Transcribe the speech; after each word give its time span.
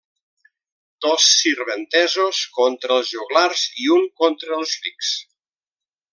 Dos 1.05 1.27
sirventesos 1.41 2.39
contra 2.59 2.97
els 2.97 3.13
joglars 3.17 3.67
i 3.85 3.93
un 3.99 4.09
contra 4.23 4.59
els 4.61 4.75
rics. 4.89 5.15